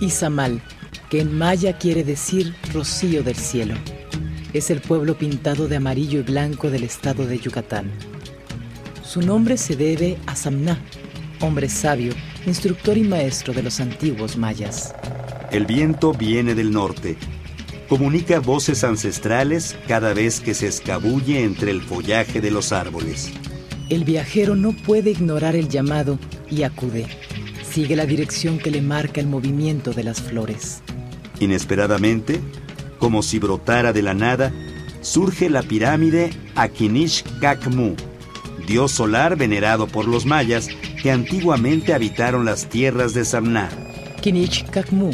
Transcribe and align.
Izamal, 0.00 0.62
que 1.08 1.20
en 1.20 1.36
maya 1.36 1.78
quiere 1.78 2.04
decir 2.04 2.54
rocío 2.72 3.22
del 3.22 3.36
cielo. 3.36 3.74
Es 4.52 4.70
el 4.70 4.80
pueblo 4.80 5.16
pintado 5.16 5.68
de 5.68 5.76
amarillo 5.76 6.20
y 6.20 6.22
blanco 6.22 6.70
del 6.70 6.84
estado 6.84 7.26
de 7.26 7.38
Yucatán. 7.38 7.90
Su 9.02 9.22
nombre 9.22 9.56
se 9.56 9.76
debe 9.76 10.18
a 10.26 10.34
Samná, 10.34 10.78
hombre 11.40 11.68
sabio, 11.68 12.12
instructor 12.46 12.96
y 12.96 13.02
maestro 13.02 13.52
de 13.52 13.62
los 13.62 13.80
antiguos 13.80 14.36
mayas. 14.36 14.94
El 15.50 15.66
viento 15.66 16.12
viene 16.12 16.54
del 16.54 16.70
norte. 16.72 17.16
Comunica 17.88 18.38
voces 18.38 18.84
ancestrales 18.84 19.76
cada 19.88 20.14
vez 20.14 20.40
que 20.40 20.54
se 20.54 20.68
escabulle 20.68 21.42
entre 21.42 21.72
el 21.72 21.82
follaje 21.82 22.40
de 22.40 22.52
los 22.52 22.72
árboles. 22.72 23.32
El 23.88 24.04
viajero 24.04 24.54
no 24.54 24.72
puede 24.72 25.10
ignorar 25.10 25.56
el 25.56 25.68
llamado 25.68 26.20
y 26.48 26.62
acude. 26.62 27.06
Sigue 27.70 27.94
la 27.94 28.04
dirección 28.04 28.58
que 28.58 28.72
le 28.72 28.82
marca 28.82 29.20
el 29.20 29.28
movimiento 29.28 29.92
de 29.92 30.02
las 30.02 30.20
flores. 30.20 30.82
Inesperadamente, 31.38 32.40
como 32.98 33.22
si 33.22 33.38
brotara 33.38 33.92
de 33.92 34.02
la 34.02 34.12
nada, 34.12 34.52
surge 35.02 35.48
la 35.48 35.62
pirámide 35.62 36.30
Akinish 36.56 37.22
Kakmu, 37.40 37.94
dios 38.66 38.90
solar 38.90 39.36
venerado 39.36 39.86
por 39.86 40.08
los 40.08 40.26
mayas 40.26 40.68
que 41.00 41.12
antiguamente 41.12 41.94
habitaron 41.94 42.44
las 42.44 42.68
tierras 42.68 43.14
de 43.14 43.24
Samná. 43.24 43.68
Kinish 44.20 44.68
Kakmu 44.70 45.12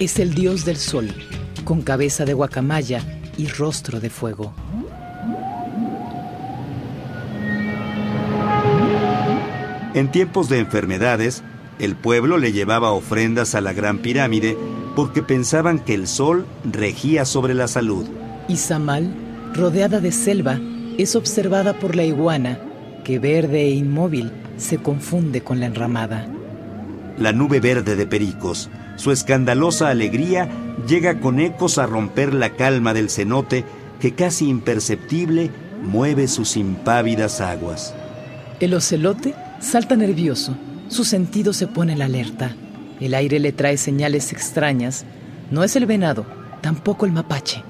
es 0.00 0.18
el 0.18 0.34
dios 0.34 0.64
del 0.64 0.78
sol, 0.78 1.08
con 1.64 1.82
cabeza 1.82 2.24
de 2.24 2.34
guacamaya 2.34 3.20
y 3.38 3.46
rostro 3.46 4.00
de 4.00 4.10
fuego. 4.10 4.52
En 9.94 10.10
tiempos 10.10 10.48
de 10.48 10.58
enfermedades, 10.58 11.44
el 11.78 11.96
pueblo 11.96 12.38
le 12.38 12.52
llevaba 12.52 12.92
ofrendas 12.92 13.54
a 13.54 13.60
la 13.60 13.72
gran 13.72 13.98
pirámide 13.98 14.56
porque 14.94 15.22
pensaban 15.22 15.78
que 15.78 15.94
el 15.94 16.06
sol 16.06 16.46
regía 16.70 17.24
sobre 17.24 17.54
la 17.54 17.68
salud. 17.68 18.06
Izamal, 18.48 19.12
rodeada 19.54 20.00
de 20.00 20.12
selva, 20.12 20.60
es 20.98 21.16
observada 21.16 21.78
por 21.78 21.96
la 21.96 22.04
iguana, 22.04 22.58
que 23.04 23.18
verde 23.18 23.62
e 23.62 23.70
inmóvil 23.70 24.30
se 24.58 24.78
confunde 24.78 25.40
con 25.42 25.60
la 25.60 25.66
enramada. 25.66 26.28
La 27.18 27.32
nube 27.32 27.60
verde 27.60 27.96
de 27.96 28.06
pericos, 28.06 28.70
su 28.96 29.10
escandalosa 29.10 29.88
alegría 29.88 30.48
llega 30.86 31.20
con 31.20 31.40
ecos 31.40 31.78
a 31.78 31.86
romper 31.86 32.34
la 32.34 32.50
calma 32.50 32.94
del 32.94 33.10
cenote 33.10 33.64
que 34.00 34.14
casi 34.14 34.48
imperceptible 34.48 35.50
mueve 35.82 36.28
sus 36.28 36.56
impávidas 36.56 37.40
aguas. 37.40 37.94
El 38.60 38.74
ocelote 38.74 39.34
salta 39.60 39.96
nervioso 39.96 40.56
su 40.92 41.04
sentido 41.04 41.52
se 41.52 41.66
pone 41.66 41.94
en 41.94 42.02
alerta. 42.02 42.54
El 43.00 43.14
aire 43.14 43.40
le 43.40 43.52
trae 43.52 43.76
señales 43.76 44.32
extrañas. 44.32 45.04
No 45.50 45.64
es 45.64 45.76
el 45.76 45.86
venado, 45.86 46.26
tampoco 46.60 47.06
el 47.06 47.12
mapache. 47.12 47.62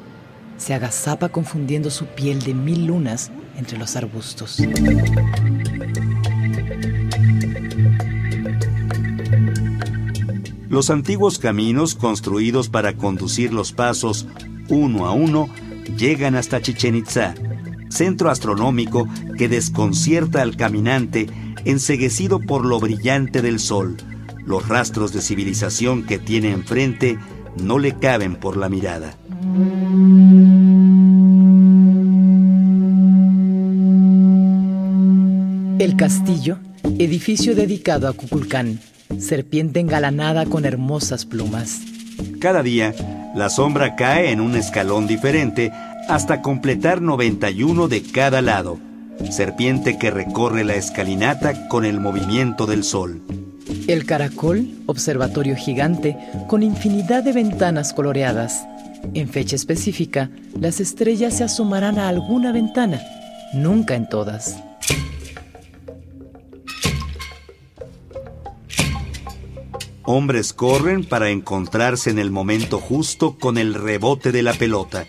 Se 0.56 0.74
agazapa 0.74 1.28
confundiendo 1.30 1.90
su 1.90 2.06
piel 2.06 2.40
de 2.42 2.54
mil 2.54 2.86
lunas 2.86 3.30
entre 3.56 3.78
los 3.78 3.96
arbustos. 3.96 4.58
Los 10.68 10.90
antiguos 10.90 11.38
caminos 11.38 11.94
construidos 11.94 12.68
para 12.68 12.96
conducir 12.96 13.52
los 13.52 13.72
pasos 13.72 14.26
uno 14.68 15.06
a 15.06 15.12
uno 15.12 15.48
llegan 15.98 16.34
hasta 16.34 16.62
Chichen 16.62 16.94
Itza, 16.94 17.34
centro 17.90 18.30
astronómico 18.30 19.06
que 19.36 19.48
desconcierta 19.48 20.40
al 20.40 20.56
caminante 20.56 21.28
enseguecido 21.64 22.40
por 22.40 22.64
lo 22.64 22.80
brillante 22.80 23.42
del 23.42 23.58
sol. 23.58 23.96
Los 24.44 24.68
rastros 24.68 25.12
de 25.12 25.20
civilización 25.20 26.04
que 26.04 26.18
tiene 26.18 26.50
enfrente 26.50 27.18
no 27.62 27.78
le 27.78 27.94
caben 27.98 28.36
por 28.36 28.56
la 28.56 28.68
mirada. 28.68 29.14
El 35.78 35.96
castillo, 35.96 36.58
edificio 36.98 37.54
dedicado 37.54 38.08
a 38.08 38.12
Cuculcán, 38.12 38.80
serpiente 39.18 39.80
engalanada 39.80 40.46
con 40.46 40.64
hermosas 40.64 41.26
plumas. 41.26 41.80
Cada 42.40 42.62
día, 42.62 42.94
la 43.34 43.48
sombra 43.50 43.96
cae 43.96 44.30
en 44.30 44.40
un 44.40 44.56
escalón 44.56 45.06
diferente 45.06 45.72
hasta 46.08 46.42
completar 46.42 47.00
91 47.00 47.88
de 47.88 48.02
cada 48.02 48.42
lado 48.42 48.78
serpiente 49.30 49.98
que 49.98 50.10
recorre 50.10 50.64
la 50.64 50.74
escalinata 50.74 51.68
con 51.68 51.84
el 51.84 52.00
movimiento 52.00 52.66
del 52.66 52.82
sol. 52.82 53.20
El 53.86 54.04
caracol, 54.06 54.68
observatorio 54.86 55.56
gigante 55.56 56.16
con 56.48 56.62
infinidad 56.62 57.22
de 57.22 57.32
ventanas 57.32 57.92
coloreadas. 57.92 58.66
En 59.14 59.28
fecha 59.28 59.56
específica, 59.56 60.30
las 60.58 60.80
estrellas 60.80 61.36
se 61.36 61.44
asomarán 61.44 61.98
a 61.98 62.08
alguna 62.08 62.52
ventana, 62.52 63.00
nunca 63.52 63.94
en 63.94 64.08
todas. 64.08 64.56
Hombres 70.04 70.52
corren 70.52 71.04
para 71.04 71.30
encontrarse 71.30 72.10
en 72.10 72.18
el 72.18 72.30
momento 72.30 72.78
justo 72.78 73.38
con 73.38 73.56
el 73.56 73.74
rebote 73.74 74.32
de 74.32 74.42
la 74.42 74.52
pelota. 74.52 75.06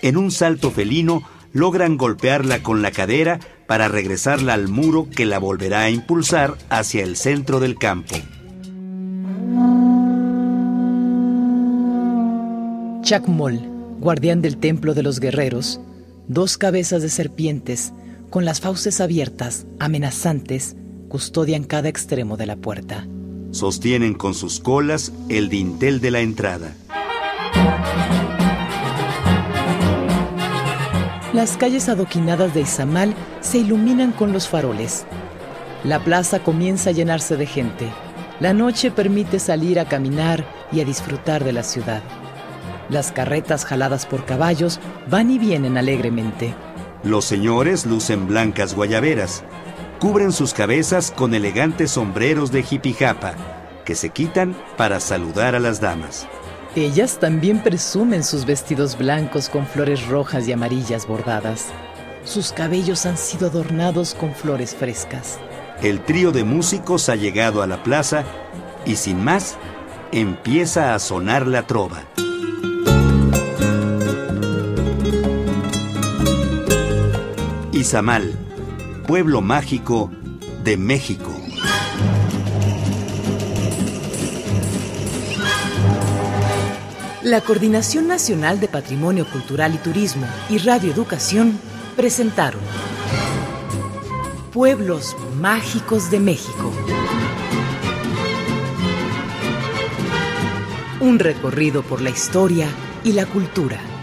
En 0.00 0.16
un 0.16 0.30
salto 0.30 0.70
felino, 0.70 1.22
logran 1.54 1.96
golpearla 1.96 2.62
con 2.62 2.82
la 2.82 2.90
cadera 2.90 3.40
para 3.66 3.88
regresarla 3.88 4.52
al 4.52 4.68
muro 4.68 5.08
que 5.08 5.24
la 5.24 5.38
volverá 5.38 5.82
a 5.82 5.90
impulsar 5.90 6.58
hacia 6.68 7.02
el 7.02 7.16
centro 7.16 7.60
del 7.60 7.78
campo. 7.78 8.16
Chacmol, 13.02 13.60
guardián 14.00 14.42
del 14.42 14.58
templo 14.58 14.94
de 14.94 15.02
los 15.02 15.20
guerreros, 15.20 15.80
dos 16.26 16.58
cabezas 16.58 17.02
de 17.02 17.08
serpientes, 17.08 17.92
con 18.30 18.44
las 18.44 18.60
fauces 18.60 19.00
abiertas, 19.00 19.66
amenazantes, 19.78 20.76
custodian 21.08 21.64
cada 21.64 21.88
extremo 21.88 22.36
de 22.36 22.46
la 22.46 22.56
puerta. 22.56 23.06
Sostienen 23.52 24.14
con 24.14 24.34
sus 24.34 24.58
colas 24.58 25.12
el 25.28 25.48
dintel 25.48 26.00
de 26.00 26.10
la 26.10 26.20
entrada. 26.20 26.74
Las 31.34 31.56
calles 31.56 31.88
adoquinadas 31.88 32.54
de 32.54 32.60
Izamal 32.60 33.12
se 33.40 33.58
iluminan 33.58 34.12
con 34.12 34.32
los 34.32 34.46
faroles. 34.46 35.04
La 35.82 35.98
plaza 35.98 36.38
comienza 36.38 36.90
a 36.90 36.92
llenarse 36.92 37.36
de 37.36 37.44
gente. 37.44 37.92
La 38.38 38.52
noche 38.52 38.92
permite 38.92 39.40
salir 39.40 39.80
a 39.80 39.84
caminar 39.84 40.46
y 40.70 40.80
a 40.80 40.84
disfrutar 40.84 41.42
de 41.42 41.52
la 41.52 41.64
ciudad. 41.64 42.02
Las 42.88 43.10
carretas 43.10 43.64
jaladas 43.64 44.06
por 44.06 44.24
caballos 44.24 44.78
van 45.10 45.28
y 45.28 45.40
vienen 45.40 45.76
alegremente. 45.76 46.54
Los 47.02 47.24
señores 47.24 47.84
lucen 47.84 48.28
blancas 48.28 48.76
guayaberas. 48.76 49.42
Cubren 49.98 50.30
sus 50.30 50.54
cabezas 50.54 51.10
con 51.10 51.34
elegantes 51.34 51.90
sombreros 51.90 52.52
de 52.52 52.62
jipijapa, 52.62 53.34
que 53.84 53.96
se 53.96 54.10
quitan 54.10 54.54
para 54.76 55.00
saludar 55.00 55.56
a 55.56 55.58
las 55.58 55.80
damas. 55.80 56.28
Ellas 56.76 57.20
también 57.20 57.62
presumen 57.62 58.24
sus 58.24 58.44
vestidos 58.46 58.98
blancos 58.98 59.48
con 59.48 59.64
flores 59.64 60.08
rojas 60.08 60.48
y 60.48 60.52
amarillas 60.52 61.06
bordadas. 61.06 61.66
Sus 62.24 62.52
cabellos 62.52 63.06
han 63.06 63.16
sido 63.16 63.46
adornados 63.46 64.14
con 64.14 64.34
flores 64.34 64.74
frescas. 64.74 65.38
El 65.82 66.00
trío 66.00 66.32
de 66.32 66.42
músicos 66.42 67.08
ha 67.08 67.14
llegado 67.14 67.62
a 67.62 67.68
la 67.68 67.84
plaza 67.84 68.24
y 68.84 68.96
sin 68.96 69.22
más 69.22 69.56
empieza 70.10 70.96
a 70.96 70.98
sonar 70.98 71.46
la 71.46 71.64
trova. 71.64 72.02
Izamal, 77.70 78.32
pueblo 79.06 79.42
mágico 79.42 80.10
de 80.64 80.76
México. 80.76 81.33
La 87.24 87.40
Coordinación 87.40 88.06
Nacional 88.06 88.60
de 88.60 88.68
Patrimonio 88.68 89.26
Cultural 89.26 89.74
y 89.74 89.78
Turismo 89.78 90.26
y 90.50 90.58
Radio 90.58 90.92
Educación 90.92 91.58
presentaron 91.96 92.60
pueblos 94.52 95.16
mágicos 95.40 96.10
de 96.10 96.20
México. 96.20 96.70
Un 101.00 101.18
recorrido 101.18 101.82
por 101.82 102.02
la 102.02 102.10
historia 102.10 102.68
y 103.04 103.12
la 103.12 103.24
cultura. 103.24 103.93